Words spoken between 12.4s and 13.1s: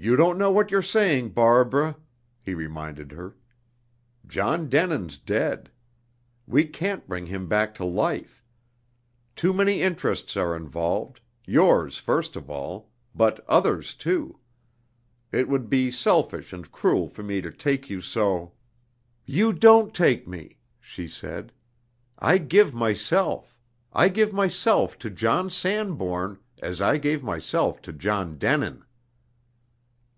all,